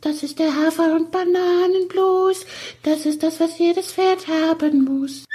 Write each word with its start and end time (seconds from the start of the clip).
Das 0.00 0.22
ist 0.22 0.38
der 0.38 0.56
Hafer- 0.56 0.96
und 0.96 1.10
Bananenblues. 1.10 2.46
Das 2.82 3.04
ist 3.04 3.22
das, 3.22 3.38
was 3.38 3.58
jedes 3.58 3.92
Pferd 3.92 4.28
haben 4.28 4.84
muss. 4.84 5.26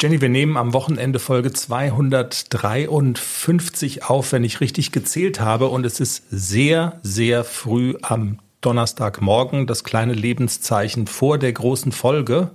Jenny, 0.00 0.22
wir 0.22 0.30
nehmen 0.30 0.56
am 0.56 0.72
Wochenende 0.72 1.18
Folge 1.18 1.52
253 1.52 4.04
auf, 4.04 4.32
wenn 4.32 4.44
ich 4.44 4.62
richtig 4.62 4.92
gezählt 4.92 5.40
habe. 5.40 5.68
Und 5.68 5.84
es 5.84 6.00
ist 6.00 6.24
sehr, 6.30 6.98
sehr 7.02 7.44
früh 7.44 7.96
am 8.00 8.38
Donnerstagmorgen, 8.62 9.66
das 9.66 9.84
kleine 9.84 10.14
Lebenszeichen 10.14 11.06
vor 11.06 11.36
der 11.36 11.52
großen 11.52 11.92
Folge. 11.92 12.52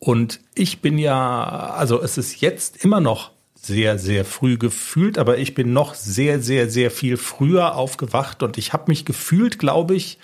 Und 0.00 0.40
ich 0.54 0.80
bin 0.80 0.98
ja, 0.98 1.74
also 1.76 2.02
es 2.02 2.18
ist 2.18 2.40
jetzt 2.40 2.84
immer 2.84 3.00
noch 3.00 3.30
sehr, 3.60 3.98
sehr 3.98 4.24
früh 4.24 4.56
gefühlt, 4.56 5.18
aber 5.18 5.38
ich 5.38 5.54
bin 5.54 5.72
noch 5.72 5.94
sehr, 5.94 6.40
sehr, 6.40 6.70
sehr 6.70 6.90
viel 6.90 7.16
früher 7.16 7.74
aufgewacht 7.74 8.42
und 8.42 8.58
ich 8.58 8.72
habe 8.72 8.84
mich 8.88 9.04
gefühlt, 9.04 9.58
glaube 9.58 9.94
ich, 9.94 10.18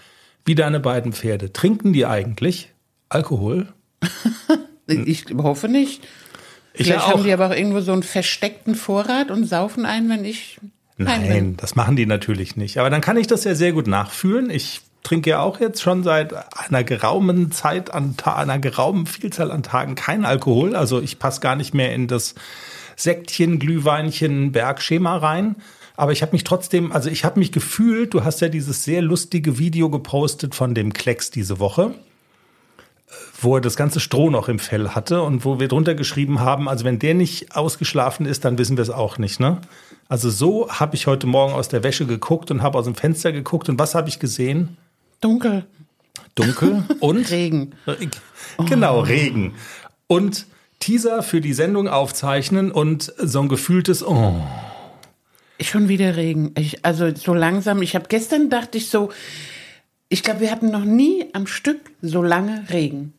wie 0.45 0.55
deine 0.55 0.81
beiden 0.81 1.13
Pferde. 1.13 1.53
Trinken 1.53 1.93
die 1.93 2.07
eigentlich 2.07 2.71
Alkohol? 3.09 3.69
ich 4.87 5.27
hoffe 5.37 5.69
nicht. 5.69 6.03
Ich 6.75 6.87
Vielleicht 6.87 7.07
ja 7.07 7.13
haben 7.13 7.23
die 7.23 7.33
aber 7.33 7.49
auch 7.49 7.55
irgendwo 7.55 7.81
so 7.81 7.93
einen 7.93 8.03
versteckten 8.03 8.75
Vorrat 8.75 9.31
und 9.31 9.47
saufen 9.47 9.87
ein, 9.87 10.09
wenn 10.09 10.25
ich. 10.25 10.59
heim 10.99 11.23
bin. 11.23 11.29
Nein, 11.29 11.57
das 11.57 11.77
machen 11.77 11.97
die 11.97 12.07
natürlich 12.07 12.57
nicht. 12.57 12.79
Aber 12.79 12.91
dann 12.91 13.01
kann 13.01 13.17
ich 13.17 13.27
das 13.27 13.45
ja 13.45 13.55
sehr 13.55 13.73
gut 13.73 13.87
nachfühlen. 13.87 14.51
Ich 14.51 14.81
trinke 15.05 15.31
ja 15.31 15.41
auch 15.41 15.61
jetzt 15.61 15.83
schon 15.83 16.03
seit 16.03 16.35
einer 16.69 16.83
geraumen 16.83 17.53
Zeit 17.53 17.93
an 17.93 18.17
einer 18.25 18.59
geraumen 18.59 19.07
Vielzahl 19.07 19.53
an 19.53 19.63
Tagen 19.63 19.95
kein 19.95 20.25
Alkohol. 20.25 20.75
Also 20.75 21.01
ich 21.01 21.19
passe 21.19 21.41
gar 21.41 21.57
nicht 21.57 21.75
mehr 21.75 21.95
in 21.95 22.09
das 22.09 22.35
Sektchen, 22.97 23.59
Glühweinchen, 23.59 24.53
Bergschema 24.53 25.17
rein. 25.17 25.57
Aber 25.97 26.13
ich 26.13 26.23
habe 26.23 26.33
mich 26.33 26.45
trotzdem, 26.45 26.93
also 26.93 27.09
ich 27.09 27.25
habe 27.25 27.39
mich 27.39 27.53
gefühlt, 27.53 28.15
du 28.15 28.25
hast 28.25 28.41
ja 28.41 28.49
dieses 28.49 28.85
sehr 28.85 29.03
lustige 29.03 29.59
Video 29.59 29.91
gepostet 29.91 30.55
von 30.55 30.75
dem 30.75 30.93
Klecks 30.93 31.31
diese 31.31 31.61
Woche 31.61 31.95
wo 33.41 33.57
er 33.57 33.61
das 33.61 33.77
ganze 33.77 34.01
Stroh 34.01 34.31
noch 34.31 34.49
im 34.49 34.59
Fell 34.59 34.91
hatte 34.91 35.23
und 35.23 35.45
wo 35.45 35.61
wir 35.61 35.69
drunter 35.69 35.95
geschrieben 35.95 36.41
haben, 36.41 36.69
also 36.69 36.85
wenn 36.85 36.99
der 36.99 37.15
nicht 37.15 37.55
ausgeschlafen 37.55 38.27
ist, 38.27 38.45
dann 38.45 38.59
wissen 38.59 38.77
wir 38.77 38.83
es 38.83 38.91
auch 38.91 39.19
nicht, 39.19 39.41
ne? 39.41 39.61
Also 40.09 40.31
so 40.31 40.71
habe 40.71 40.97
ich 40.97 41.07
heute 41.07 41.27
Morgen 41.27 41.55
aus 41.55 41.69
der 41.69 41.83
Wäsche 41.83 42.07
geguckt 42.07 42.51
und 42.51 42.63
habe 42.63 42.79
aus 42.79 42.85
dem 42.85 42.95
Fenster 42.95 43.33
geguckt 43.33 43.69
und 43.69 43.79
was 43.79 43.95
habe 43.95 44.09
ich 44.09 44.19
gesehen? 44.19 44.77
Dunkel. 45.21 45.67
Dunkel 46.35 46.85
und 47.01 47.31
Regen. 47.31 47.75
Genau, 48.67 49.01
Regen. 49.01 49.55
Und 50.07 50.47
Teaser 50.85 51.23
für 51.23 51.41
die 51.41 51.55
Sendung 51.55 51.89
aufzeichnen 51.89 52.71
und 52.71 53.11
so 53.17 53.41
ein 53.41 53.49
gefühltes 53.49 54.07
Oh. 54.07 54.35
Schon 55.59 55.89
wieder 55.89 56.17
Regen. 56.17 56.53
Ich, 56.59 56.85
also 56.85 57.15
so 57.15 57.33
langsam. 57.33 57.81
Ich 57.81 57.95
habe 57.95 58.05
gestern 58.09 58.51
dachte 58.51 58.77
ich 58.77 58.91
so, 58.91 59.11
ich 60.11 60.23
glaube, 60.23 60.41
wir 60.41 60.51
hatten 60.51 60.71
noch 60.71 60.85
nie 60.85 61.25
am 61.33 61.47
Stück 61.47 61.81
so 62.03 62.23
lange 62.23 62.67
Regen. 62.69 63.15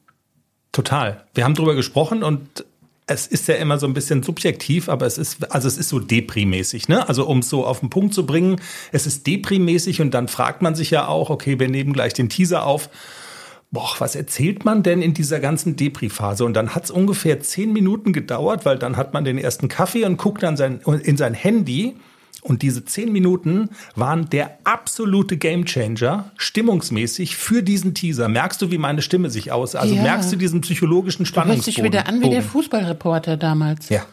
Total. 0.74 1.24
Wir 1.34 1.44
haben 1.44 1.56
drüber 1.56 1.74
gesprochen 1.74 2.22
und 2.22 2.66
es 3.08 3.26
ist 3.26 3.48
ja 3.48 3.56
immer 3.56 3.80
so 3.80 3.88
ein 3.88 3.96
bisschen 3.96 4.22
subjektiv, 4.22 4.88
aber 4.88 5.08
es 5.08 5.18
ist, 5.18 5.52
also 5.52 5.68
es 5.68 5.80
ist 5.80 5.90
so 5.90 5.98
deprimäßig, 5.98 6.88
ne? 6.88 7.10
Also 7.10 7.26
um 7.26 7.40
es 7.40 7.50
so 7.50 7.66
auf 7.66 7.80
den 7.80 7.90
Punkt 7.90 8.14
zu 8.14 8.28
bringen, 8.28 8.62
es 8.92 9.08
ist 9.08 9.26
deprimäßig 9.26 10.02
und 10.02 10.12
dann 10.12 10.28
fragt 10.28 10.62
man 10.62 10.76
sich 10.76 10.92
ja 10.92 11.08
auch, 11.08 11.32
okay, 11.32 11.60
wir 11.60 11.68
nehmen 11.68 11.94
gleich 11.94 12.14
den 12.14 12.30
Teaser 12.30 12.64
auf. 12.64 12.90
Boah, 13.76 13.94
was 14.00 14.16
erzählt 14.16 14.66
man 14.66 14.82
denn 14.82 15.02
in 15.04 15.14
dieser 15.14 15.40
ganzen 15.40 15.76
Depri-Phase? 15.76 16.44
Und 16.46 16.54
dann 16.56 16.74
hat 16.74 16.86
es 16.86 16.92
ungefähr 16.92 17.40
zehn 17.42 17.72
Minuten 17.74 18.12
gedauert, 18.14 18.66
weil 18.66 18.80
dann 18.80 18.98
hat 18.98 19.14
man 19.14 19.24
den 19.26 19.38
ersten 19.38 19.68
Kaffee 19.68 20.06
und 20.06 20.18
guckt 20.18 20.42
dann 20.42 20.58
sein, 20.58 20.80
in 21.04 21.18
sein 21.18 21.34
Handy. 21.34 21.96
Und 22.42 22.62
diese 22.62 22.86
zehn 22.86 23.12
Minuten 23.12 23.70
waren 23.96 24.30
der 24.30 24.60
absolute 24.66 25.36
Gamechanger, 25.38 26.32
stimmungsmäßig 26.38 27.36
für 27.36 27.64
diesen 27.64 27.94
Teaser. 27.96 28.28
Merkst 28.30 28.62
du, 28.62 28.72
wie 28.72 28.78
meine 28.78 29.02
Stimme 29.02 29.30
sich 29.30 29.52
aus? 29.52 29.76
Also 29.76 29.96
Ja. 29.96 30.04
merkst 30.04 30.32
du 30.32 30.36
diesen 30.36 30.62
psychologischen 30.62 31.24
Du 31.24 31.28
Spannungsbogen? 31.30 31.74
dich 31.74 31.84
wieder 31.84 32.08
an 32.08 32.22
wie 32.22 32.30
der? 32.30 32.42
Fußballreporter 32.44 33.38
damals. 33.38 33.90
Ja. 33.90 34.06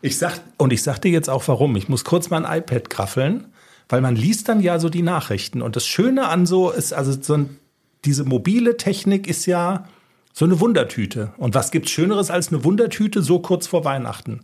Ich 0.00 0.16
sag, 0.18 0.40
und 0.56 0.72
ich 0.72 0.82
sag 0.82 0.98
dir 1.00 1.10
jetzt 1.10 1.28
auch 1.28 1.46
warum. 1.48 1.74
Ich 1.76 1.88
muss 1.88 2.04
kurz 2.04 2.30
mein 2.30 2.44
iPad 2.44 2.88
graffeln, 2.90 3.46
weil 3.88 4.00
man 4.00 4.14
liest 4.16 4.48
dann 4.48 4.60
ja 4.60 4.78
so 4.78 4.88
die 4.88 5.02
Nachrichten. 5.02 5.60
Und 5.60 5.74
das 5.76 5.86
Schöne 5.86 6.28
an 6.28 6.46
so 6.46 6.70
ist, 6.70 6.92
also 6.92 7.16
so 7.20 7.34
ein, 7.34 7.56
diese 8.04 8.24
mobile 8.24 8.76
Technik 8.76 9.26
ist 9.26 9.46
ja 9.46 9.88
so 10.32 10.44
eine 10.44 10.60
Wundertüte. 10.60 11.32
Und 11.36 11.54
was 11.54 11.70
gibt's 11.70 11.90
Schöneres 11.90 12.30
als 12.30 12.48
eine 12.48 12.64
Wundertüte 12.64 13.22
so 13.22 13.40
kurz 13.40 13.66
vor 13.66 13.84
Weihnachten? 13.84 14.40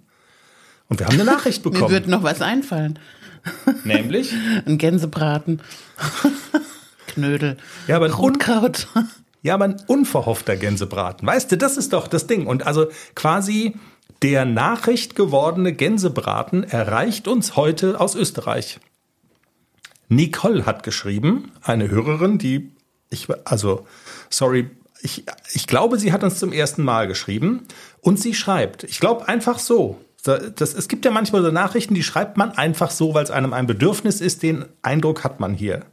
Und 0.89 0.99
wir 1.01 1.07
haben 1.07 1.15
eine 1.15 1.25
Nachricht 1.25 1.65
Mir 1.65 1.71
bekommen. 1.71 1.93
wird 1.93 2.09
noch 2.09 2.23
was 2.23 2.43
einfallen. 2.43 2.99
nämlich, 3.85 4.33
Ein 4.67 4.79
Gänsebraten. 4.79 5.61
Knödel. 7.07 7.57
ja, 7.87 7.97
aber 7.97 8.11
Rotkraut. 8.11 8.89
ja, 9.43 9.55
aber 9.55 9.65
ein 9.67 9.77
unverhoffter 9.87 10.57
Gänsebraten. 10.57 11.27
Weißt 11.27 11.53
du, 11.53 11.57
das 11.59 11.77
ist 11.77 11.93
doch 11.93 12.09
das 12.09 12.27
Ding. 12.27 12.47
Und 12.47 12.67
also 12.67 12.87
quasi 13.15 13.77
der 14.23 14.45
Nachricht 14.47 15.15
gewordene 15.15 15.73
Gänsebraten 15.73 16.65
erreicht 16.65 17.29
uns 17.29 17.57
heute 17.57 18.01
aus 18.01 18.15
Österreich. 18.15 18.81
Nicole 20.09 20.67
hat 20.67 20.83
geschrieben, 20.83 21.53
eine 21.63 21.91
Hörerin, 21.91 22.39
die 22.39 22.71
ich, 23.11 23.29
also, 23.45 23.87
sorry, 24.31 24.71
ich, 25.03 25.25
ich 25.53 25.67
glaube, 25.67 25.99
sie 25.99 26.13
hat 26.13 26.25
uns 26.25 26.39
zum 26.39 26.53
ersten 26.53 26.83
Mal 26.83 27.07
geschrieben 27.07 27.67
und 28.01 28.19
sie 28.19 28.35
schreibt, 28.35 28.85
ich 28.85 29.01
glaube 29.01 29.29
einfach 29.29 29.59
so. 29.59 30.01
Das, 30.23 30.73
es 30.73 30.89
gibt 30.89 31.05
ja 31.05 31.11
manchmal 31.11 31.43
so 31.43 31.51
Nachrichten, 31.51 31.93
die 31.93 32.03
schreibt 32.03 32.39
man 32.39 32.53
einfach 32.53 32.91
so, 32.91 33.13
weil 33.13 33.25
es 33.25 33.31
einem 33.31 33.53
ein 33.53 33.67
Bedürfnis 33.67 34.23
ist. 34.23 34.43
Den 34.43 34.65
Eindruck 34.81 35.23
hat 35.23 35.39
man 35.39 35.53
hier. 35.53 35.85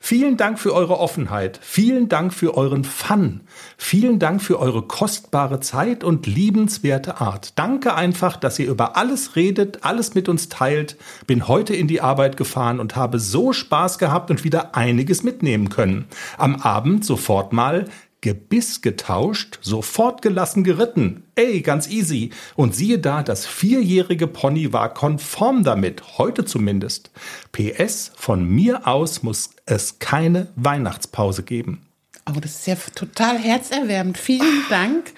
Vielen 0.00 0.36
Dank 0.36 0.58
für 0.60 0.72
eure 0.74 1.00
Offenheit. 1.00 1.58
Vielen 1.60 2.08
Dank 2.08 2.32
für 2.32 2.56
euren 2.56 2.84
Fun. 2.84 3.40
Vielen 3.76 4.18
Dank 4.18 4.40
für 4.40 4.58
eure 4.58 4.82
kostbare 4.82 5.60
Zeit 5.60 6.04
und 6.04 6.26
liebenswerte 6.26 7.20
Art. 7.20 7.58
Danke 7.58 7.94
einfach, 7.94 8.36
dass 8.36 8.58
ihr 8.58 8.68
über 8.68 8.96
alles 8.96 9.34
redet, 9.34 9.84
alles 9.84 10.14
mit 10.14 10.28
uns 10.28 10.48
teilt. 10.48 10.96
Bin 11.26 11.48
heute 11.48 11.74
in 11.74 11.88
die 11.88 12.00
Arbeit 12.00 12.36
gefahren 12.36 12.78
und 12.78 12.94
habe 12.94 13.18
so 13.18 13.52
Spaß 13.52 13.98
gehabt 13.98 14.30
und 14.30 14.44
wieder 14.44 14.76
einiges 14.76 15.24
mitnehmen 15.24 15.68
können. 15.68 16.06
Am 16.38 16.56
Abend 16.56 17.04
sofort 17.04 17.52
mal 17.52 17.86
Gebiss 18.20 18.80
getauscht, 18.82 19.58
sofort 19.62 20.22
gelassen 20.22 20.64
geritten. 20.64 21.22
Ey, 21.36 21.60
ganz 21.60 21.88
easy. 21.88 22.30
Und 22.56 22.74
siehe 22.74 22.98
da, 22.98 23.22
das 23.22 23.46
vierjährige 23.46 24.26
Pony 24.26 24.72
war 24.72 24.92
konform 24.92 25.62
damit, 25.62 26.18
heute 26.18 26.44
zumindest. 26.44 27.10
PS, 27.52 28.10
von 28.16 28.44
mir 28.44 28.88
aus 28.88 29.22
muss 29.22 29.50
es 29.66 30.00
keine 30.00 30.48
Weihnachtspause 30.56 31.44
geben. 31.44 31.82
Oh, 32.28 32.40
das 32.40 32.56
ist 32.56 32.66
ja 32.66 32.76
total 32.94 33.38
herzerwärmend. 33.38 34.18
Vielen 34.18 34.62
Dank. 34.68 35.12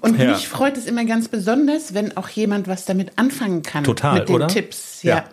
Und 0.00 0.18
Ja. 0.18 0.32
mich 0.32 0.48
freut 0.48 0.76
es 0.76 0.86
immer 0.86 1.04
ganz 1.04 1.28
besonders, 1.28 1.94
wenn 1.94 2.16
auch 2.16 2.28
jemand 2.28 2.66
was 2.66 2.84
damit 2.84 3.12
anfangen 3.16 3.62
kann. 3.62 3.84
Total, 3.84 4.18
Mit 4.18 4.28
den 4.28 4.34
oder? 4.34 4.48
Tipps. 4.48 5.02
Ja. 5.02 5.16
Ja. 5.18 5.24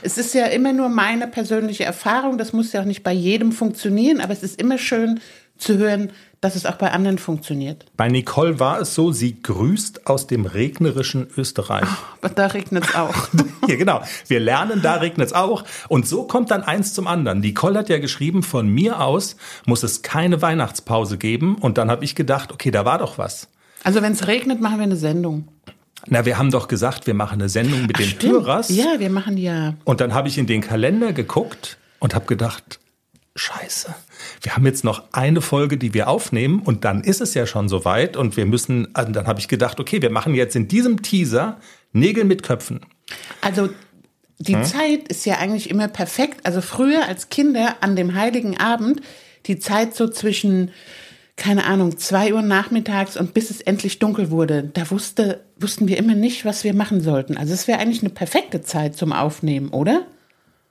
Es 0.00 0.16
ist 0.16 0.32
ja 0.32 0.46
immer 0.46 0.72
nur 0.72 0.88
meine 0.88 1.26
persönliche 1.28 1.84
Erfahrung. 1.84 2.38
Das 2.38 2.54
muss 2.54 2.72
ja 2.72 2.80
auch 2.80 2.86
nicht 2.86 3.02
bei 3.02 3.12
jedem 3.12 3.52
funktionieren, 3.52 4.20
aber 4.22 4.32
es 4.32 4.42
ist 4.42 4.58
immer 4.58 4.78
schön 4.78 5.20
zu 5.58 5.76
hören, 5.76 6.10
dass 6.46 6.54
es 6.54 6.64
auch 6.64 6.76
bei 6.76 6.92
anderen 6.92 7.18
funktioniert. 7.18 7.86
Bei 7.96 8.08
Nicole 8.08 8.60
war 8.60 8.80
es 8.80 8.94
so, 8.94 9.10
sie 9.10 9.42
grüßt 9.42 10.06
aus 10.06 10.28
dem 10.28 10.46
regnerischen 10.46 11.26
Österreich. 11.36 11.88
Aber 12.20 12.32
da 12.32 12.46
regnet 12.46 12.84
es 12.84 12.94
auch. 12.94 13.14
Ja, 13.68 13.74
genau. 13.74 14.00
Wir 14.28 14.38
lernen, 14.38 14.80
da 14.80 14.94
regnet 14.94 15.26
es 15.26 15.32
auch. 15.32 15.64
Und 15.88 16.06
so 16.06 16.22
kommt 16.22 16.52
dann 16.52 16.62
eins 16.62 16.94
zum 16.94 17.08
anderen. 17.08 17.40
Nicole 17.40 17.76
hat 17.76 17.88
ja 17.88 17.98
geschrieben, 17.98 18.44
von 18.44 18.68
mir 18.68 19.00
aus 19.00 19.34
muss 19.64 19.82
es 19.82 20.02
keine 20.02 20.40
Weihnachtspause 20.40 21.18
geben. 21.18 21.56
Und 21.56 21.76
dann 21.76 21.90
habe 21.90 22.04
ich 22.04 22.14
gedacht, 22.14 22.52
okay, 22.52 22.70
da 22.70 22.84
war 22.84 22.98
doch 22.98 23.18
was. 23.18 23.48
Also 23.82 24.02
wenn 24.02 24.12
es 24.12 24.28
regnet, 24.28 24.60
machen 24.60 24.76
wir 24.78 24.84
eine 24.84 24.94
Sendung. 24.94 25.48
Na, 26.06 26.24
wir 26.24 26.38
haben 26.38 26.52
doch 26.52 26.68
gesagt, 26.68 27.08
wir 27.08 27.14
machen 27.14 27.40
eine 27.40 27.48
Sendung 27.48 27.86
mit 27.86 27.98
den 27.98 28.06
Stimmt. 28.06 28.34
Hörers. 28.34 28.68
Ja, 28.68 29.00
wir 29.00 29.10
machen 29.10 29.36
ja. 29.36 29.74
Und 29.82 30.00
dann 30.00 30.14
habe 30.14 30.28
ich 30.28 30.38
in 30.38 30.46
den 30.46 30.60
Kalender 30.60 31.12
geguckt 31.12 31.78
und 31.98 32.14
habe 32.14 32.26
gedacht, 32.26 32.78
scheiße, 33.36 33.94
wir 34.42 34.56
haben 34.56 34.66
jetzt 34.66 34.84
noch 34.84 35.04
eine 35.12 35.40
Folge, 35.40 35.76
die 35.76 35.94
wir 35.94 36.08
aufnehmen 36.08 36.60
und 36.60 36.84
dann 36.84 37.04
ist 37.04 37.20
es 37.20 37.34
ja 37.34 37.46
schon 37.46 37.68
soweit 37.68 38.16
und 38.16 38.36
wir 38.36 38.46
müssen, 38.46 38.88
also 38.94 39.12
dann 39.12 39.26
habe 39.26 39.38
ich 39.40 39.48
gedacht, 39.48 39.78
okay, 39.78 40.02
wir 40.02 40.10
machen 40.10 40.34
jetzt 40.34 40.56
in 40.56 40.68
diesem 40.68 41.02
Teaser 41.02 41.58
Nägel 41.92 42.24
mit 42.24 42.42
Köpfen. 42.42 42.80
Also 43.40 43.68
die 44.38 44.54
Hm? 44.54 44.64
Zeit 44.64 45.08
ist 45.08 45.24
ja 45.24 45.38
eigentlich 45.38 45.70
immer 45.70 45.88
perfekt. 45.88 46.40
Also 46.44 46.60
früher 46.60 47.06
als 47.06 47.30
Kinder 47.30 47.76
an 47.80 47.96
dem 47.96 48.14
heiligen 48.14 48.58
Abend, 48.58 49.00
die 49.46 49.58
Zeit 49.58 49.94
so 49.94 50.08
zwischen, 50.08 50.70
keine 51.36 51.64
Ahnung, 51.64 51.96
zwei 51.96 52.34
Uhr 52.34 52.42
nachmittags 52.42 53.16
und 53.16 53.34
bis 53.34 53.50
es 53.50 53.60
endlich 53.60 53.98
dunkel 53.98 54.30
wurde, 54.30 54.64
da 54.64 54.90
wusste, 54.90 55.44
wussten 55.58 55.88
wir 55.88 55.96
immer 55.96 56.14
nicht, 56.14 56.44
was 56.44 56.64
wir 56.64 56.74
machen 56.74 57.00
sollten. 57.00 57.36
Also 57.36 57.54
es 57.54 57.68
wäre 57.68 57.78
eigentlich 57.78 58.02
eine 58.02 58.10
perfekte 58.10 58.60
Zeit 58.60 58.96
zum 58.96 59.12
Aufnehmen, 59.12 59.70
oder? 59.70 60.06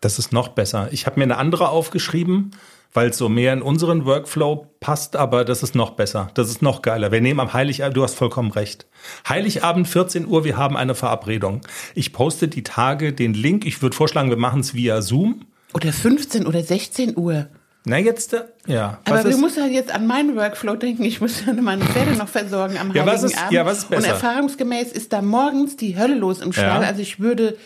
Das 0.06 0.20
ist 0.20 0.32
noch 0.32 0.50
besser. 0.50 0.90
Ich 0.92 1.08
habe 1.08 1.20
mir 1.20 1.24
eine 1.24 1.38
andere 1.38 1.70
aufgeschrieben, 1.70 2.52
weil 2.94 3.10
es 3.10 3.18
so 3.18 3.28
mehr 3.28 3.54
in 3.54 3.64
unseren 3.64 4.06
Workflow 4.06 4.68
passt, 4.80 5.16
aber 5.16 5.44
das 5.44 5.64
ist 5.64 5.74
noch 5.74 5.90
besser. 5.94 6.30
Das 6.36 6.48
ist 6.48 6.62
noch 6.62 6.84
geiler. 6.84 7.12
Wir 7.12 7.22
nehmen 7.22 7.40
am 7.40 7.54
Heiligabend, 7.54 7.98
du 7.98 8.04
hast 8.04 8.14
vollkommen 8.14 8.52
recht. 8.52 8.86
Heiligabend 9.28 9.88
14 9.88 10.28
Uhr, 10.28 10.44
wir 10.46 10.58
haben 10.58 10.78
eine 10.78 10.94
Verabredung. 10.94 11.62
Ich 11.96 12.14
poste 12.14 12.48
die 12.48 12.62
Tage 12.62 13.14
den 13.14 13.34
Link. 13.34 13.66
Ich 13.66 13.82
würde 13.82 13.96
vorschlagen, 13.96 14.30
wir 14.30 14.38
machen 14.38 14.60
es 14.60 14.76
via 14.76 15.02
Zoom. 15.02 15.46
Oder 15.74 15.92
15 15.92 16.46
oder 16.46 16.62
16 16.62 17.18
Uhr. 17.18 17.48
Na 17.86 17.98
jetzt, 17.98 18.34
äh, 18.34 18.44
ja. 18.68 19.00
Aber 19.06 19.16
was 19.18 19.24
wir 19.24 19.32
ist, 19.32 19.42
müssen 19.42 19.64
halt 19.64 19.74
jetzt 19.74 19.92
an 19.92 20.06
meinen 20.06 20.36
Workflow 20.36 20.76
denken. 20.76 21.02
Ich 21.04 21.20
muss 21.20 21.44
ja 21.44 21.52
meine 21.54 21.84
Pferde 21.84 22.12
noch 22.12 22.28
versorgen 22.30 22.78
am 22.78 22.90
Ja, 22.94 23.02
Heiligen 23.02 23.08
was 23.08 23.24
ist- 23.24 23.40
Abend. 23.40 23.54
ja, 23.54 23.66
was 23.66 23.78
ist 23.80 23.84
Und 23.86 23.90
besser? 23.90 24.08
erfahrungsgemäß 24.10 24.92
ist 24.92 25.12
da 25.14 25.24
morgens 25.24 25.78
die 25.78 25.98
Hölle 25.98 26.14
los 26.14 26.42
im 26.42 26.54
Stall. 26.54 26.84
Ja. 26.84 26.88
Also 26.88 27.02
ich 27.02 27.20
würde 27.20 27.58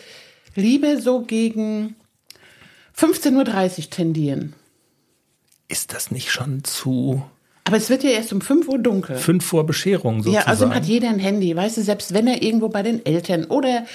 lieber 0.54 0.96
so 0.96 1.20
gegen 1.20 1.96
15.30 3.00 3.78
Uhr 3.84 3.90
tendieren. 3.90 4.54
ist 5.68 5.94
das 5.94 6.10
nicht 6.10 6.30
schon 6.30 6.64
zu 6.64 7.22
Aber 7.64 7.76
es 7.76 7.88
wird 7.88 8.02
ja 8.02 8.10
erst 8.10 8.32
um 8.32 8.40
5 8.40 8.68
Uhr 8.68 8.78
dunkel. 8.78 9.16
fünf 9.16 9.44
vor 9.44 9.64
Bescherung 9.64 10.18
Ja, 10.18 10.22
sozusagen? 10.22 10.50
außerdem 10.50 10.74
hat 10.74 10.84
jeder 10.84 11.08
ein 11.08 11.18
Handy, 11.18 11.54
weißt 11.56 11.76
du, 11.78 11.82
selbst 11.82 12.12
wenn 12.12 12.26
er 12.26 12.42
irgendwo 12.42 12.68
bei 12.68 12.82
den 12.82 13.04
Eltern 13.06 13.44
oder 13.46 13.86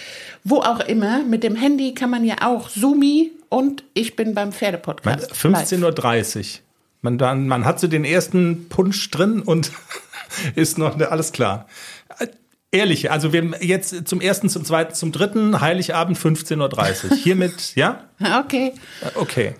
wo 0.43 0.57
auch 0.61 0.79
immer, 0.79 1.23
mit 1.23 1.43
dem 1.43 1.55
Handy 1.55 1.93
kann 1.93 2.09
man 2.09 2.23
ja 2.23 2.35
auch 2.41 2.69
Zoomi 2.69 3.31
und 3.49 3.83
ich 3.93 4.15
bin 4.15 4.33
beim 4.33 4.51
Pferdepodcast. 4.51 5.31
15.30 5.33 6.37
Uhr. 6.37 6.43
Man, 7.01 7.17
dann, 7.19 7.47
man 7.47 7.65
hat 7.65 7.79
so 7.79 7.87
den 7.87 8.03
ersten 8.05 8.67
Punsch 8.69 9.11
drin 9.11 9.41
und 9.41 9.71
ist 10.55 10.77
noch 10.77 10.99
alles 10.99 11.31
klar. 11.31 11.67
Äh, 12.75 12.79
Ehrlich, 12.79 13.11
also 13.11 13.33
wir 13.33 13.51
jetzt 13.61 14.07
zum 14.07 14.21
ersten, 14.21 14.49
zum 14.49 14.65
zweiten, 14.65 14.93
zum 14.93 15.11
dritten, 15.11 15.61
Heiligabend 15.61 16.17
15.30 16.17 17.09
Uhr. 17.09 17.17
Hiermit, 17.23 17.75
ja? 17.75 18.03
Okay. 18.39 18.73
Okay. 19.15 19.55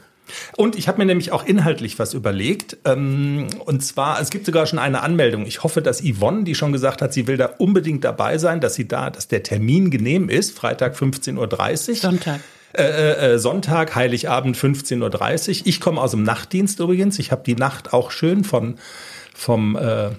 Und 0.58 0.76
ich 0.76 0.88
habe 0.88 0.98
mir 0.98 1.06
nämlich 1.06 1.32
auch 1.32 1.46
inhaltlich 1.46 2.00
was 2.00 2.14
überlegt. 2.14 2.78
Ähm, 2.86 3.48
und 3.66 3.82
zwar, 3.82 4.20
es 4.20 4.32
gibt 4.32 4.46
sogar 4.46 4.66
schon 4.66 4.80
eine 4.80 5.02
Anmeldung. 5.02 5.46
Ich 5.46 5.64
hoffe, 5.64 5.82
dass 5.82 6.02
Yvonne, 6.02 6.44
die 6.44 6.56
schon 6.56 6.72
gesagt 6.72 7.02
hat, 7.02 7.14
sie 7.14 7.28
will 7.28 7.38
da 7.38 7.46
unbedingt 7.58 8.04
dabei 8.04 8.38
sein, 8.38 8.60
dass 8.60 8.74
sie 8.74 8.88
da, 8.88 9.10
dass 9.10 9.28
der 9.28 9.44
Termin 9.44 9.92
genehm 9.92 10.30
ist, 10.30 10.58
Freitag 10.58 10.96
15.30 10.96 11.90
Uhr. 11.90 11.96
Sonntag. 11.96 12.40
Äh, 12.74 13.34
äh, 13.34 13.40
Sonntag, 13.40 13.96
Heiligabend 13.96 14.58
15.30 14.58 15.62
Uhr. 15.62 15.68
Ich 15.68 15.80
komme 15.80 16.02
aus 16.02 16.12
dem 16.12 16.24
Nachtdienst 16.24 16.80
übrigens. 16.80 17.20
Ich 17.20 17.32
habe 17.32 17.44
die 17.46 17.56
Nacht 17.56 17.94
auch 17.94 18.12
schön 18.12 18.44
von, 18.44 18.76
vom 19.34 19.78
äh, 19.78 20.10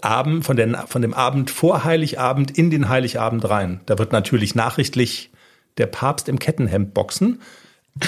Abend, 0.00 0.44
von, 0.44 0.56
der, 0.56 0.86
von 0.86 1.02
dem 1.02 1.14
Abend 1.14 1.50
vor 1.50 1.84
Heiligabend 1.84 2.56
in 2.56 2.70
den 2.70 2.88
Heiligabend 2.88 3.48
rein. 3.48 3.80
Da 3.86 3.98
wird 3.98 4.12
natürlich 4.12 4.54
nachrichtlich 4.54 5.30
der 5.78 5.86
Papst 5.86 6.28
im 6.28 6.38
Kettenhemd 6.38 6.94
boxen. 6.94 7.40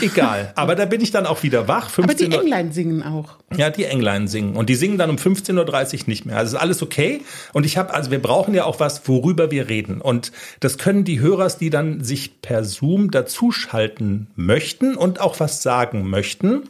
Egal, 0.01 0.53
aber 0.57 0.75
da 0.75 0.85
bin 0.85 1.01
ich 1.01 1.13
dann 1.13 1.27
auch 1.27 1.45
wieder 1.45 1.69
wach. 1.69 1.91
Aber 1.99 2.15
die 2.15 2.25
15 2.25 2.33
Uhr- 2.33 2.43
Englein 2.43 2.73
singen 2.73 3.03
auch. 3.03 3.37
ja, 3.57 3.71
die 3.71 3.85
Englein 3.85 4.27
singen. 4.27 4.57
Und 4.57 4.69
die 4.69 4.75
singen 4.75 4.99
dann 4.99 5.11
um 5.11 5.17
15.30 5.17 5.55
Uhr 5.95 6.01
nicht 6.07 6.27
mehr. 6.27 6.37
Also 6.39 6.57
ist 6.57 6.63
alles 6.63 6.83
okay. 6.83 7.23
Und 7.53 7.65
ich 7.65 7.77
habe, 7.77 7.95
also 7.95 8.11
wir 8.11 8.21
brauchen 8.21 8.53
ja 8.55 8.65
auch 8.65 8.81
was, 8.81 9.07
worüber 9.07 9.51
wir 9.51 9.69
reden. 9.69 10.01
Und 10.01 10.33
das 10.61 10.79
können 10.79 11.05
die 11.05 11.21
Hörers, 11.21 11.59
die 11.59 11.71
dann 11.71 12.03
sich 12.03 12.43
per 12.43 12.65
Zoom 12.65 13.11
dazuschalten 13.13 14.27
möchten 14.35 14.97
und 14.97 15.21
auch 15.21 15.39
was 15.39 15.63
sagen 15.63 16.09
möchten, 16.09 16.65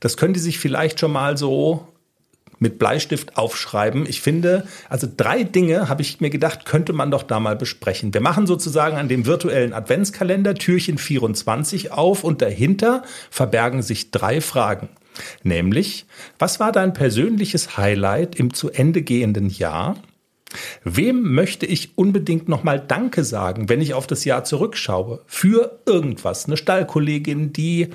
das 0.00 0.16
können 0.16 0.34
die 0.34 0.40
sich 0.40 0.58
vielleicht 0.58 1.00
schon 1.00 1.12
mal 1.12 1.36
so 1.36 1.86
mit 2.58 2.78
Bleistift 2.78 3.36
aufschreiben. 3.36 4.06
Ich 4.06 4.20
finde, 4.20 4.66
also 4.88 5.08
drei 5.14 5.44
Dinge 5.44 5.88
habe 5.88 6.02
ich 6.02 6.20
mir 6.20 6.30
gedacht, 6.30 6.64
könnte 6.64 6.92
man 6.92 7.10
doch 7.10 7.22
da 7.22 7.40
mal 7.40 7.56
besprechen. 7.56 8.12
Wir 8.14 8.20
machen 8.20 8.46
sozusagen 8.46 8.96
an 8.96 9.08
dem 9.08 9.26
virtuellen 9.26 9.72
Adventskalender 9.72 10.54
Türchen 10.54 10.98
24 10.98 11.92
auf 11.92 12.24
und 12.24 12.42
dahinter 12.42 13.02
verbergen 13.30 13.82
sich 13.82 14.10
drei 14.10 14.40
Fragen. 14.40 14.88
Nämlich, 15.42 16.06
was 16.38 16.60
war 16.60 16.72
dein 16.72 16.92
persönliches 16.92 17.76
Highlight 17.76 18.36
im 18.36 18.54
zu 18.54 18.70
Ende 18.70 19.02
gehenden 19.02 19.48
Jahr? 19.48 19.96
Wem 20.82 21.34
möchte 21.34 21.66
ich 21.66 21.98
unbedingt 21.98 22.48
nochmal 22.48 22.80
Danke 22.80 23.24
sagen, 23.24 23.68
wenn 23.68 23.82
ich 23.82 23.94
auf 23.94 24.06
das 24.06 24.24
Jahr 24.24 24.44
zurückschaue? 24.44 25.20
Für 25.26 25.80
irgendwas. 25.84 26.46
Eine 26.46 26.56
Stallkollegin, 26.56 27.52
die 27.52 27.88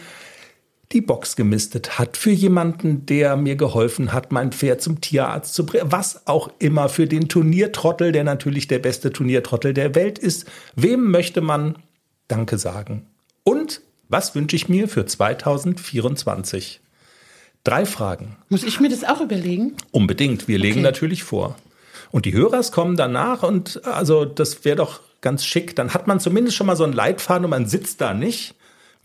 die 0.93 1.01
Box 1.01 1.35
gemistet 1.35 1.97
hat, 1.99 2.17
für 2.17 2.31
jemanden, 2.31 3.05
der 3.05 3.35
mir 3.35 3.55
geholfen 3.55 4.13
hat, 4.13 4.31
mein 4.31 4.51
Pferd 4.51 4.81
zum 4.81 5.01
Tierarzt 5.01 5.53
zu 5.53 5.65
bringen, 5.65 5.91
was 5.91 6.27
auch 6.27 6.49
immer, 6.59 6.87
für 6.89 7.07
den 7.07 7.27
Turniertrottel, 7.27 8.11
der 8.11 8.23
natürlich 8.23 8.67
der 8.67 8.79
beste 8.79 9.11
Turniertrottel 9.11 9.73
der 9.73 9.95
Welt 9.95 10.19
ist. 10.19 10.45
Wem 10.75 11.11
möchte 11.11 11.41
man 11.41 11.77
Danke 12.27 12.57
sagen? 12.57 13.07
Und 13.43 13.81
was 14.09 14.35
wünsche 14.35 14.55
ich 14.55 14.69
mir 14.69 14.87
für 14.87 15.05
2024? 15.05 16.79
Drei 17.63 17.85
Fragen. 17.85 18.37
Muss 18.49 18.63
ich 18.63 18.79
mir 18.79 18.89
das 18.89 19.03
auch 19.03 19.21
überlegen? 19.21 19.75
Unbedingt. 19.91 20.47
Wir 20.47 20.57
legen 20.59 20.79
Okay. 20.79 20.83
natürlich 20.83 21.23
vor. 21.23 21.55
Und 22.11 22.25
die 22.25 22.33
Hörers 22.33 22.71
kommen 22.71 22.95
danach 22.95 23.41
und 23.43 23.85
also 23.85 24.25
das 24.25 24.65
wäre 24.65 24.75
doch 24.75 24.99
ganz 25.21 25.45
schick. 25.45 25.75
Dann 25.75 25.93
hat 25.93 26.05
man 26.05 26.19
zumindest 26.19 26.57
schon 26.57 26.67
mal 26.67 26.75
so 26.75 26.83
einen 26.83 26.93
Leitfaden 26.93 27.45
und 27.45 27.49
man 27.51 27.65
sitzt 27.65 28.01
da 28.01 28.13
nicht. 28.13 28.55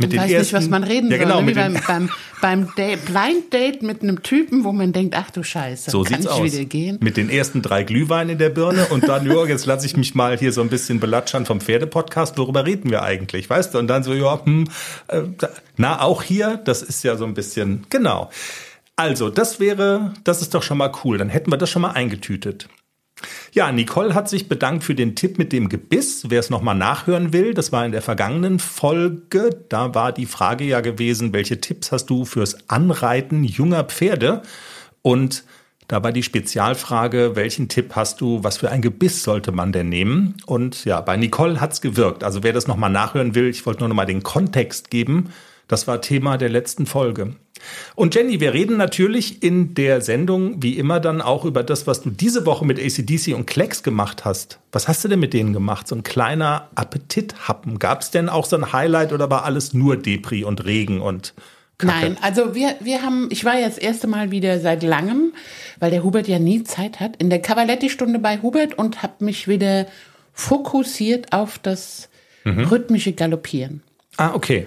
Mit 0.00 0.14
Man 0.14 0.24
weiß 0.24 0.38
nicht, 0.38 0.52
was 0.52 0.68
man 0.68 0.84
reden 0.84 1.10
ja, 1.10 1.16
soll. 1.16 1.26
Genau, 1.26 1.40
ne? 1.40 1.48
Wie 1.48 1.54
beim, 1.54 1.76
beim, 1.84 2.10
beim 2.40 2.74
Date, 2.76 3.04
Blind 3.04 3.52
Date 3.52 3.82
mit 3.82 4.00
einem 4.00 4.22
Typen, 4.22 4.62
wo 4.62 4.70
man 4.70 4.92
denkt, 4.92 5.16
ach 5.18 5.32
du 5.32 5.42
Scheiße, 5.42 5.90
so 5.90 6.04
kann 6.04 6.22
sieht's 6.22 6.26
ich 6.26 6.30
aus. 6.30 6.52
wieder 6.52 6.64
gehen? 6.66 6.98
Mit 7.00 7.16
den 7.16 7.28
ersten 7.28 7.62
drei 7.62 7.82
Glühweinen 7.82 8.30
in 8.30 8.38
der 8.38 8.50
Birne 8.50 8.86
und 8.86 9.08
dann, 9.08 9.26
ja, 9.26 9.44
jetzt 9.46 9.66
lasse 9.66 9.86
ich 9.86 9.96
mich 9.96 10.14
mal 10.14 10.38
hier 10.38 10.52
so 10.52 10.60
ein 10.60 10.68
bisschen 10.68 11.00
belatschern 11.00 11.46
vom 11.46 11.60
Pferdepodcast. 11.60 12.38
Worüber 12.38 12.64
reden 12.64 12.90
wir 12.90 13.02
eigentlich, 13.02 13.50
weißt 13.50 13.74
du? 13.74 13.78
Und 13.78 13.88
dann 13.88 14.04
so, 14.04 14.14
ja, 14.14 14.40
hm, 14.44 14.68
äh, 15.08 15.22
na, 15.76 16.00
auch 16.00 16.22
hier, 16.22 16.60
das 16.64 16.82
ist 16.82 17.02
ja 17.02 17.16
so 17.16 17.24
ein 17.24 17.34
bisschen, 17.34 17.84
genau. 17.90 18.30
Also, 18.94 19.30
das 19.30 19.58
wäre, 19.58 20.14
das 20.22 20.42
ist 20.42 20.54
doch 20.54 20.62
schon 20.62 20.78
mal 20.78 20.92
cool. 21.04 21.18
Dann 21.18 21.28
hätten 21.28 21.50
wir 21.52 21.56
das 21.56 21.70
schon 21.70 21.82
mal 21.82 21.92
eingetütet. 21.92 22.68
Ja, 23.52 23.72
Nicole 23.72 24.14
hat 24.14 24.28
sich 24.28 24.48
bedankt 24.48 24.84
für 24.84 24.94
den 24.94 25.14
Tipp 25.14 25.38
mit 25.38 25.52
dem 25.52 25.68
Gebiss. 25.68 26.24
Wer 26.28 26.40
es 26.40 26.50
nochmal 26.50 26.74
nachhören 26.74 27.32
will, 27.32 27.54
das 27.54 27.72
war 27.72 27.84
in 27.84 27.92
der 27.92 28.02
vergangenen 28.02 28.58
Folge. 28.58 29.50
Da 29.68 29.94
war 29.94 30.12
die 30.12 30.26
Frage 30.26 30.64
ja 30.64 30.80
gewesen, 30.80 31.32
welche 31.32 31.60
Tipps 31.60 31.92
hast 31.92 32.06
du 32.06 32.24
fürs 32.24 32.68
Anreiten 32.68 33.44
junger 33.44 33.84
Pferde? 33.84 34.42
Und 35.02 35.44
da 35.88 36.02
war 36.02 36.12
die 36.12 36.22
Spezialfrage, 36.22 37.34
welchen 37.34 37.68
Tipp 37.68 37.96
hast 37.96 38.20
du, 38.20 38.44
was 38.44 38.58
für 38.58 38.70
ein 38.70 38.82
Gebiss 38.82 39.22
sollte 39.22 39.52
man 39.52 39.72
denn 39.72 39.88
nehmen? 39.88 40.34
Und 40.44 40.84
ja, 40.84 41.00
bei 41.00 41.16
Nicole 41.16 41.60
hat's 41.60 41.80
gewirkt. 41.80 42.24
Also 42.24 42.42
wer 42.42 42.52
das 42.52 42.66
nochmal 42.66 42.90
nachhören 42.90 43.34
will, 43.34 43.48
ich 43.48 43.64
wollte 43.64 43.80
nur 43.80 43.88
nochmal 43.88 44.06
den 44.06 44.22
Kontext 44.22 44.90
geben. 44.90 45.30
Das 45.68 45.86
war 45.86 46.00
Thema 46.00 46.38
der 46.38 46.48
letzten 46.48 46.86
Folge. 46.86 47.36
Und 47.94 48.14
Jenny, 48.14 48.40
wir 48.40 48.54
reden 48.54 48.76
natürlich 48.76 49.42
in 49.42 49.74
der 49.74 50.00
Sendung 50.00 50.62
wie 50.62 50.78
immer 50.78 51.00
dann 51.00 51.20
auch 51.20 51.44
über 51.44 51.62
das, 51.62 51.86
was 51.86 52.00
du 52.02 52.10
diese 52.10 52.46
Woche 52.46 52.64
mit 52.64 52.78
ACDC 52.78 53.34
und 53.34 53.46
Klecks 53.46 53.82
gemacht 53.82 54.24
hast. 54.24 54.60
Was 54.72 54.88
hast 54.88 55.04
du 55.04 55.08
denn 55.08 55.20
mit 55.20 55.34
denen 55.34 55.52
gemacht? 55.52 55.86
So 55.88 55.94
ein 55.96 56.02
kleiner 56.04 56.68
Appetithappen. 56.74 57.78
Gab 57.78 58.00
es 58.00 58.10
denn 58.10 58.28
auch 58.28 58.46
so 58.46 58.56
ein 58.56 58.72
Highlight 58.72 59.12
oder 59.12 59.28
war 59.30 59.44
alles 59.44 59.74
nur 59.74 59.96
Depri 59.96 60.44
und 60.44 60.64
Regen 60.64 61.00
und 61.00 61.34
Kacke? 61.78 61.92
Nein, 61.92 62.16
also 62.22 62.54
wir, 62.54 62.76
wir 62.80 63.02
haben, 63.02 63.28
ich 63.30 63.44
war 63.44 63.58
ja 63.58 63.68
das 63.68 63.78
erste 63.78 64.06
Mal 64.06 64.30
wieder 64.30 64.60
seit 64.60 64.82
langem, 64.82 65.32
weil 65.80 65.90
der 65.90 66.02
Hubert 66.04 66.28
ja 66.28 66.38
nie 66.38 66.62
Zeit 66.64 67.00
hat, 67.00 67.16
in 67.16 67.28
der 67.28 67.40
Cavaletti-Stunde 67.42 68.20
bei 68.20 68.40
Hubert 68.40 68.78
und 68.78 69.02
habe 69.02 69.24
mich 69.24 69.48
wieder 69.48 69.86
fokussiert 70.32 71.32
auf 71.32 71.58
das 71.58 72.08
Mhm. 72.44 72.64
rhythmische 72.66 73.12
Galoppieren. 73.12 73.82
Ah, 74.16 74.32
okay. 74.32 74.66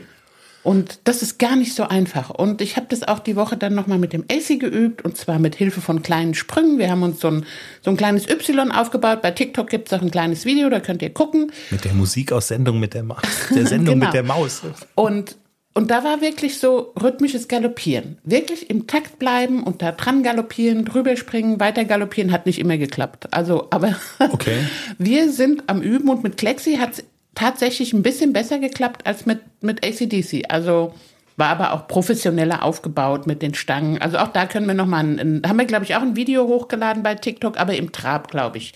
Und 0.63 0.99
das 1.05 1.23
ist 1.23 1.39
gar 1.39 1.55
nicht 1.55 1.73
so 1.73 1.83
einfach. 1.83 2.29
Und 2.29 2.61
ich 2.61 2.75
habe 2.77 2.85
das 2.89 3.01
auch 3.03 3.19
die 3.19 3.35
Woche 3.35 3.57
dann 3.57 3.73
nochmal 3.73 3.97
mit 3.97 4.13
dem 4.13 4.25
AC 4.31 4.59
geübt 4.59 5.03
und 5.03 5.17
zwar 5.17 5.39
mit 5.39 5.55
Hilfe 5.55 5.81
von 5.81 6.03
kleinen 6.03 6.35
Sprüngen. 6.35 6.77
Wir 6.77 6.91
haben 6.91 7.01
uns 7.01 7.19
so 7.19 7.29
ein, 7.29 7.45
so 7.81 7.89
ein 7.89 7.97
kleines 7.97 8.29
Y 8.29 8.71
aufgebaut. 8.71 9.21
Bei 9.23 9.31
TikTok 9.31 9.69
gibt 9.69 9.87
es 9.91 9.97
auch 9.97 10.03
ein 10.03 10.11
kleines 10.11 10.45
Video, 10.45 10.69
da 10.69 10.79
könnt 10.79 11.01
ihr 11.01 11.09
gucken. 11.11 11.51
Mit 11.71 11.83
der 11.83 11.93
Musik 11.93 12.31
aus 12.31 12.49
Sendung 12.49 12.79
mit 12.79 12.93
der, 12.93 13.03
Ma 13.03 13.17
der 13.55 13.65
Sendung 13.65 13.95
Genau. 13.99 14.05
mit 14.05 14.13
der 14.13 14.23
Maus. 14.23 14.61
Und, 14.93 15.35
und 15.73 15.89
da 15.89 16.03
war 16.03 16.21
wirklich 16.21 16.59
so 16.59 16.93
rhythmisches 17.01 17.47
Galoppieren. 17.47 18.19
Wirklich 18.23 18.69
im 18.69 18.85
Takt 18.85 19.17
bleiben 19.17 19.63
und 19.63 19.81
da 19.81 19.91
dran 19.93 20.21
galoppieren, 20.21 20.85
drüber 20.85 21.17
springen, 21.17 21.59
weiter 21.59 21.85
galoppieren, 21.85 22.31
hat 22.31 22.45
nicht 22.45 22.59
immer 22.59 22.77
geklappt. 22.77 23.33
Also, 23.33 23.67
aber 23.71 23.95
Okay. 24.31 24.57
wir 24.99 25.31
sind 25.31 25.63
am 25.67 25.81
Üben 25.81 26.07
und 26.09 26.21
mit 26.23 26.37
Klexi 26.37 26.75
hat 26.75 26.93
es 26.93 27.03
tatsächlich 27.35 27.93
ein 27.93 28.03
bisschen 28.03 28.33
besser 28.33 28.59
geklappt 28.59 29.05
als 29.05 29.25
mit, 29.25 29.39
mit 29.61 29.85
ACDC. 29.85 30.45
Also 30.49 30.93
war 31.37 31.47
aber 31.49 31.73
auch 31.73 31.87
professioneller 31.87 32.63
aufgebaut 32.63 33.25
mit 33.25 33.41
den 33.41 33.53
Stangen. 33.53 34.01
Also 34.01 34.17
auch 34.17 34.27
da 34.27 34.45
können 34.45 34.67
wir 34.67 34.73
nochmal, 34.73 35.03
haben 35.45 35.57
wir 35.57 35.65
glaube 35.65 35.85
ich 35.85 35.95
auch 35.95 36.01
ein 36.01 36.15
Video 36.15 36.47
hochgeladen 36.47 37.03
bei 37.03 37.15
TikTok, 37.15 37.59
aber 37.59 37.73
im 37.75 37.91
Trab, 37.91 38.29
glaube 38.29 38.57
ich. 38.57 38.73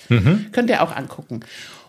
Könnt 0.51 0.69
ihr 0.69 0.81
auch 0.81 0.95
angucken. 0.95 1.41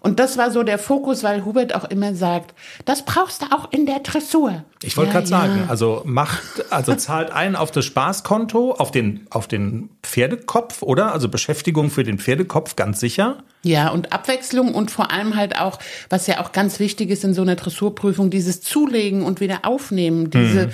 Und 0.06 0.20
das 0.20 0.38
war 0.38 0.52
so 0.52 0.62
der 0.62 0.78
Fokus, 0.78 1.24
weil 1.24 1.44
Hubert 1.44 1.74
auch 1.74 1.82
immer 1.82 2.14
sagt, 2.14 2.54
das 2.84 3.04
brauchst 3.04 3.42
du 3.42 3.46
auch 3.46 3.72
in 3.72 3.86
der 3.86 3.98
Dressur. 3.98 4.62
Ich 4.84 4.96
wollte 4.96 5.08
Ja, 5.08 5.14
gerade 5.14 5.26
sagen, 5.26 5.58
ja. 5.64 5.66
also 5.68 6.02
macht, 6.04 6.64
also 6.70 6.94
zahlt 6.94 7.32
ein 7.32 7.56
auf 7.56 7.72
das 7.72 7.86
Spaßkonto, 7.86 8.74
auf 8.74 8.92
den, 8.92 9.26
auf 9.30 9.48
den 9.48 9.90
Pferdekopf, 10.04 10.82
oder? 10.82 11.12
Also 11.12 11.28
Beschäftigung 11.28 11.90
für 11.90 12.04
den 12.04 12.18
Pferdekopf, 12.20 12.76
ganz 12.76 13.00
sicher. 13.00 13.38
Ja, 13.64 13.88
und 13.88 14.12
Abwechslung 14.12 14.74
und 14.74 14.92
vor 14.92 15.10
allem 15.10 15.34
halt 15.34 15.58
auch, 15.58 15.80
was 16.08 16.28
ja 16.28 16.38
auch 16.38 16.52
ganz 16.52 16.78
wichtig 16.78 17.10
ist 17.10 17.24
in 17.24 17.34
so 17.34 17.42
einer 17.42 17.56
Dressurprüfung, 17.56 18.30
dieses 18.30 18.60
Zulegen 18.60 19.24
und 19.24 19.40
wieder 19.40 19.64
aufnehmen, 19.64 20.30
diese, 20.30 20.70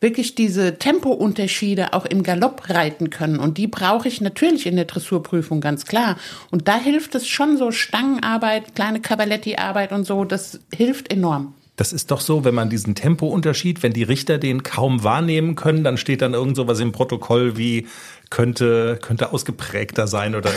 wirklich 0.00 0.34
diese 0.34 0.78
Tempounterschiede 0.78 1.92
auch 1.92 2.04
im 2.04 2.22
Galopp 2.22 2.68
reiten 2.68 3.10
können. 3.10 3.38
Und 3.38 3.58
die 3.58 3.66
brauche 3.66 4.08
ich 4.08 4.20
natürlich 4.20 4.66
in 4.66 4.76
der 4.76 4.84
Dressurprüfung, 4.84 5.60
ganz 5.60 5.86
klar. 5.86 6.16
Und 6.50 6.68
da 6.68 6.76
hilft 6.76 7.14
es 7.14 7.26
schon 7.28 7.56
so 7.56 7.70
Stangenarbeit, 7.70 8.74
kleine 8.74 9.00
Cavaletti-Arbeit 9.00 9.92
und 9.92 10.04
so, 10.04 10.24
das 10.24 10.60
hilft 10.74 11.12
enorm. 11.12 11.54
Das 11.76 11.92
ist 11.92 12.10
doch 12.10 12.20
so, 12.20 12.44
wenn 12.44 12.56
man 12.56 12.70
diesen 12.70 12.96
Tempounterschied, 12.96 13.84
wenn 13.84 13.92
die 13.92 14.02
Richter 14.02 14.38
den 14.38 14.64
kaum 14.64 15.04
wahrnehmen 15.04 15.54
können, 15.54 15.84
dann 15.84 15.96
steht 15.96 16.22
dann 16.22 16.34
irgend 16.34 16.56
sowas 16.56 16.80
im 16.80 16.90
Protokoll 16.90 17.56
wie 17.56 17.86
könnte, 18.30 18.98
könnte 19.00 19.32
ausgeprägter 19.32 20.08
sein 20.08 20.34
oder, 20.34 20.50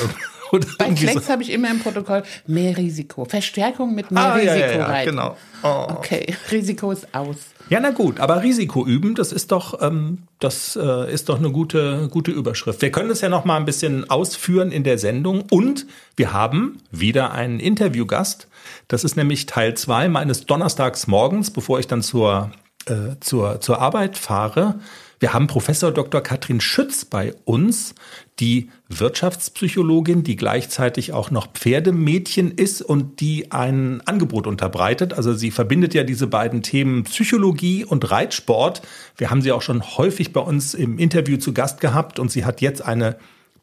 oder 0.51 0.67
Bei 0.77 0.86
irgendwie 0.86 1.05
so. 1.05 1.12
Klecks 1.12 1.29
habe 1.29 1.43
ich 1.43 1.51
immer 1.51 1.70
im 1.72 1.79
Protokoll 1.79 2.24
mehr 2.48 2.77
Risiko. 2.77 3.25
Verstärkung 3.25 3.96
mit 3.96 4.12
mehr 4.12 4.24
Ah, 4.24 4.39
ja, 4.39 4.53
Risiko 4.53 4.72
ja, 4.74 4.77
ja, 4.79 4.86
rein. 4.86 5.05
genau. 5.08 5.38
Oh. 5.63 5.88
Okay, 5.98 6.34
Risiko 6.51 6.91
ist 6.91 7.13
aus. 7.13 7.38
Ja, 7.70 7.79
na 7.79 7.91
gut, 7.91 8.20
aber 8.20 8.43
Risiko 8.43 8.86
üben, 8.86 9.15
das 9.15 9.31
ist 9.31 9.51
doch, 9.53 9.81
ähm, 9.81 10.24
das 10.39 10.75
äh, 10.75 11.13
ist 11.13 11.29
doch 11.29 11.38
eine 11.39 11.51
gute, 11.51 12.10
gute 12.12 12.31
Überschrift. 12.31 12.81
Wir 12.81 12.91
können 12.91 13.10
es 13.12 13.22
ja 13.22 13.29
noch 13.29 13.46
mal 13.46 13.55
ein 13.55 13.63
bisschen 13.65 14.10
ausführen 14.10 14.72
in 14.74 14.84
der 14.84 14.98
Sendung 14.98 15.43
und 15.50 15.86
wir 16.17 16.34
haben 16.34 16.79
wieder 16.91 17.31
einen 17.31 17.62
Interviewgast. 17.62 18.48
Das 18.89 19.05
ist 19.05 19.15
nämlich 19.15 19.46
Teil 19.46 19.75
zwei 19.75 20.10
meines 20.10 20.46
Donnerstags 20.48 21.08
morgens, 21.08 21.50
bevor 21.51 21.79
ich 21.79 21.88
dann 21.88 22.01
zur, 22.01 22.51
äh, 22.88 23.20
zur, 23.20 23.62
zur 23.62 23.80
Arbeit 23.80 24.18
fahre. 24.18 24.80
Wir 25.20 25.34
haben 25.34 25.46
Professor 25.46 25.92
Dr. 25.92 26.22
Katrin 26.22 26.62
Schütz 26.62 27.06
bei 27.06 27.36
uns, 27.46 27.94
die 28.40 28.72
Wirtschaftspsychologin, 28.90 30.24
die 30.24 30.36
gleichzeitig 30.36 31.14
auch 31.14 31.30
noch 31.30 31.54
Pferdemädchen 31.54 32.50
ist 32.50 32.82
und 32.82 33.20
die 33.20 33.52
ein 33.52 34.02
Angebot 34.08 34.48
unterbreitet. 34.48 35.14
Also 35.14 35.34
sie 35.34 35.52
verbindet 35.52 35.94
ja 35.94 36.04
diese 36.04 36.26
beiden 36.26 36.64
Themen 36.64 37.04
Psychologie 37.04 37.86
und 37.86 38.10
Reitsport. 38.10 38.82
Wir 39.16 39.30
haben 39.30 39.44
sie 39.44 39.52
auch 39.52 39.62
schon 39.62 39.84
häufig 39.84 40.34
bei 40.34 40.42
uns 40.42 40.74
im 40.74 40.98
Interview 40.98 41.38
zu 41.38 41.54
Gast 41.54 41.82
gehabt 41.82 42.18
und 42.18 42.32
sie 42.32 42.44
hat 42.44 42.60
jetzt 42.60 42.84
eine 42.84 43.18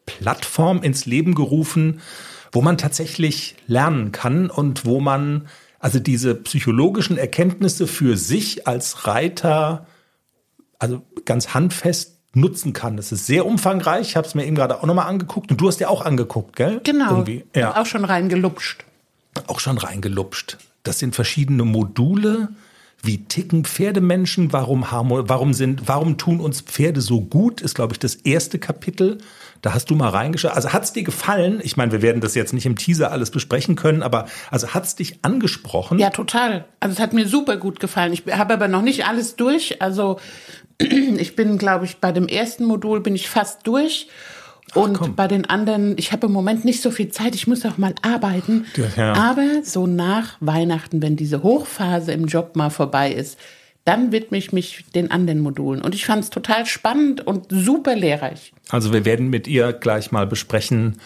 Plattform 0.05 0.81
ins 0.81 1.05
Leben 1.05 1.35
gerufen, 1.35 1.99
wo 2.53 2.61
man 2.61 2.77
tatsächlich 2.77 3.57
lernen 3.67 4.13
kann 4.13 4.49
und 4.49 4.85
wo 4.85 5.01
man 5.01 5.47
also 5.79 5.99
diese 5.99 6.35
psychologischen 6.35 7.17
Erkenntnisse 7.17 7.87
für 7.87 8.17
sich 8.17 8.67
als 8.67 9.07
Reiter 9.07 9.87
also 10.77 11.01
ganz 11.25 11.53
handfest 11.53 12.17
nutzen 12.33 12.73
kann. 12.73 12.95
Das 12.97 13.11
ist 13.11 13.25
sehr 13.25 13.45
umfangreich. 13.45 14.09
Ich 14.09 14.15
habe 14.15 14.27
es 14.27 14.35
mir 14.35 14.45
eben 14.45 14.55
gerade 14.55 14.77
auch 14.79 14.85
nochmal 14.85 15.07
angeguckt 15.07 15.51
und 15.51 15.59
du 15.59 15.67
hast 15.67 15.79
ja 15.79 15.87
auch 15.89 16.05
angeguckt, 16.05 16.55
gell? 16.55 16.79
Genau. 16.83 17.11
Irgendwie. 17.11 17.45
Ja, 17.55 17.75
Auch 17.81 17.85
schon 17.85 18.05
reingelupscht. 18.05 18.85
auch 19.47 19.59
schon 19.59 19.77
reingelupscht. 19.77 20.57
Das 20.83 20.99
sind 20.99 21.15
verschiedene 21.15 21.63
Module. 21.65 22.49
Wie 23.01 23.23
ticken 23.25 23.63
Pferdemenschen? 23.63 24.51
Warum, 24.51 24.85
warum, 24.89 25.53
sind, 25.53 25.87
warum 25.87 26.17
tun 26.17 26.39
uns 26.39 26.61
Pferde 26.61 27.01
so 27.01 27.21
gut? 27.21 27.61
Ist, 27.61 27.75
glaube 27.75 27.93
ich, 27.93 27.99
das 27.99 28.15
erste 28.15 28.59
Kapitel. 28.59 29.19
Da 29.61 29.73
hast 29.73 29.89
du 29.89 29.95
mal 29.95 30.09
reingeschaut. 30.09 30.51
Also 30.51 30.73
hat's 30.73 30.93
dir 30.93 31.03
gefallen? 31.03 31.59
Ich 31.63 31.77
meine, 31.77 31.91
wir 31.91 32.01
werden 32.01 32.21
das 32.21 32.35
jetzt 32.35 32.53
nicht 32.53 32.65
im 32.65 32.75
Teaser 32.75 33.11
alles 33.11 33.31
besprechen 33.31 33.75
können, 33.75 34.03
aber 34.03 34.27
also 34.51 34.73
hat's 34.73 34.95
dich 34.95 35.19
angesprochen? 35.21 35.99
Ja, 35.99 36.09
total. 36.09 36.65
Also 36.79 36.93
es 36.93 36.99
hat 36.99 37.13
mir 37.13 37.27
super 37.27 37.57
gut 37.57 37.79
gefallen. 37.79 38.13
Ich 38.13 38.23
habe 38.31 38.53
aber 38.53 38.67
noch 38.67 38.81
nicht 38.81 39.05
alles 39.05 39.35
durch. 39.35 39.81
Also 39.81 40.19
ich 40.79 41.35
bin, 41.35 41.57
glaube 41.57 41.85
ich, 41.85 41.97
bei 41.97 42.11
dem 42.11 42.27
ersten 42.27 42.65
Modul 42.65 43.01
bin 43.01 43.15
ich 43.15 43.29
fast 43.29 43.65
durch. 43.67 44.07
Und 44.75 44.93
komm. 44.93 45.15
bei 45.15 45.27
den 45.27 45.45
anderen, 45.45 45.97
ich 45.97 46.11
habe 46.11 46.27
im 46.27 46.33
Moment 46.33 46.65
nicht 46.65 46.81
so 46.81 46.91
viel 46.91 47.09
Zeit, 47.09 47.35
ich 47.35 47.47
muss 47.47 47.65
auch 47.65 47.77
mal 47.77 47.95
arbeiten. 48.01 48.65
Ja. 48.95 49.13
Aber 49.13 49.63
so 49.63 49.87
nach 49.87 50.37
Weihnachten, 50.39 51.01
wenn 51.01 51.15
diese 51.15 51.43
Hochphase 51.43 52.11
im 52.11 52.25
Job 52.25 52.55
mal 52.55 52.69
vorbei 52.69 53.11
ist, 53.11 53.37
dann 53.85 54.11
widme 54.11 54.37
ich 54.37 54.51
mich 54.51 54.85
den 54.93 55.09
anderen 55.09 55.39
Modulen. 55.39 55.81
Und 55.81 55.95
ich 55.95 56.05
fand 56.05 56.23
es 56.23 56.29
total 56.29 56.65
spannend 56.65 57.25
und 57.25 57.47
super 57.49 57.95
lehrreich. 57.95 58.53
Also 58.69 58.93
wir 58.93 59.05
werden 59.05 59.29
mit 59.29 59.47
ihr 59.47 59.73
gleich 59.73 60.11
mal 60.11 60.27
besprechen, 60.27 60.99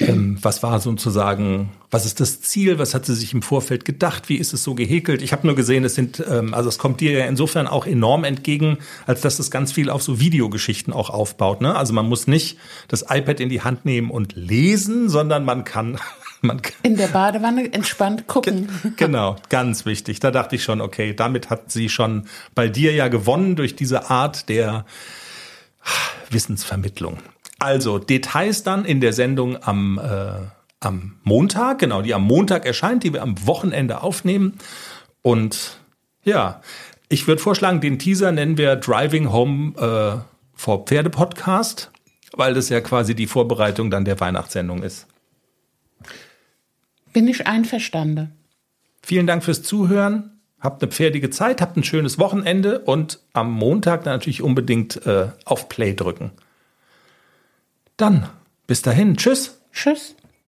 ähm, 0.00 0.38
was 0.40 0.62
war 0.62 0.80
sozusagen, 0.80 1.70
was 1.90 2.06
ist 2.06 2.20
das 2.20 2.40
Ziel, 2.40 2.78
was 2.78 2.94
hat 2.94 3.04
sie 3.04 3.14
sich 3.14 3.34
im 3.34 3.42
Vorfeld 3.42 3.84
gedacht, 3.84 4.28
wie 4.28 4.36
ist 4.36 4.54
es 4.54 4.64
so 4.64 4.74
gehäkelt. 4.74 5.20
Ich 5.20 5.32
habe 5.32 5.46
nur 5.46 5.54
gesehen, 5.54 5.84
es 5.84 5.94
sind, 5.94 6.24
ähm, 6.26 6.54
also 6.54 6.68
es 6.68 6.78
kommt 6.78 7.00
dir 7.00 7.12
ja 7.12 7.26
insofern 7.26 7.66
auch 7.66 7.86
enorm 7.86 8.24
entgegen, 8.24 8.78
als 9.06 9.20
dass 9.20 9.38
es 9.38 9.50
ganz 9.50 9.72
viel 9.72 9.90
auf 9.90 10.02
so 10.02 10.18
Videogeschichten 10.18 10.92
auch 10.92 11.10
aufbaut. 11.10 11.60
Ne? 11.60 11.76
Also 11.76 11.92
man 11.92 12.08
muss 12.08 12.26
nicht 12.26 12.58
das 12.88 13.02
iPad 13.02 13.40
in 13.40 13.50
die 13.50 13.60
Hand 13.60 13.84
nehmen 13.84 14.10
und 14.10 14.34
lesen, 14.34 15.10
sondern 15.10 15.44
man 15.44 15.64
kann, 15.64 15.98
man 16.40 16.62
kann 16.62 16.74
In 16.82 16.96
der 16.96 17.08
Badewanne 17.08 17.70
entspannt 17.72 18.26
gucken. 18.26 18.68
Genau, 18.96 19.36
ganz 19.50 19.86
wichtig. 19.86 20.20
Da 20.20 20.30
dachte 20.30 20.56
ich 20.56 20.62
schon, 20.62 20.80
okay, 20.80 21.14
damit 21.14 21.50
hat 21.50 21.70
sie 21.70 21.88
schon 21.88 22.26
bei 22.54 22.68
dir 22.68 22.92
ja 22.92 23.08
gewonnen 23.08 23.56
durch 23.56 23.76
diese 23.76 24.10
Art 24.10 24.48
der 24.48 24.84
Wissensvermittlung. 26.30 27.18
Also 27.60 27.98
Details 27.98 28.62
dann 28.62 28.86
in 28.86 29.00
der 29.00 29.12
Sendung 29.12 29.62
am, 29.62 29.98
äh, 29.98 30.46
am 30.80 31.20
Montag, 31.24 31.78
genau, 31.78 32.00
die 32.00 32.14
am 32.14 32.24
Montag 32.24 32.64
erscheint, 32.64 33.04
die 33.04 33.12
wir 33.12 33.22
am 33.22 33.46
Wochenende 33.46 34.02
aufnehmen. 34.02 34.58
Und 35.20 35.78
ja, 36.24 36.62
ich 37.10 37.28
würde 37.28 37.42
vorschlagen, 37.42 37.82
den 37.82 37.98
Teaser 37.98 38.32
nennen 38.32 38.56
wir 38.56 38.76
Driving 38.76 39.30
Home 39.30 39.74
äh, 39.76 40.20
for 40.54 40.86
Pferde 40.86 41.10
Podcast, 41.10 41.90
weil 42.32 42.54
das 42.54 42.70
ja 42.70 42.80
quasi 42.80 43.14
die 43.14 43.26
Vorbereitung 43.26 43.90
dann 43.90 44.06
der 44.06 44.18
Weihnachtssendung 44.20 44.82
ist. 44.82 45.06
Bin 47.12 47.28
ich 47.28 47.46
einverstanden. 47.46 48.32
Vielen 49.02 49.26
Dank 49.26 49.44
fürs 49.44 49.62
Zuhören. 49.62 50.40
Habt 50.60 50.82
eine 50.82 50.90
pferdige 50.90 51.28
Zeit, 51.28 51.60
habt 51.60 51.76
ein 51.76 51.84
schönes 51.84 52.18
Wochenende 52.18 52.80
und 52.80 53.20
am 53.34 53.52
Montag 53.52 54.04
dann 54.04 54.14
natürlich 54.14 54.40
unbedingt 54.40 55.04
äh, 55.04 55.28
auf 55.44 55.68
Play 55.68 55.92
drücken. 55.92 56.32
Dann, 58.00 58.30
bis 58.66 58.80
dahin, 58.80 59.18
tschüss. 59.18 59.60
Tschüss. 59.72 60.16